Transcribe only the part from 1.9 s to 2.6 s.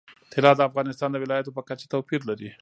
توپیر لري.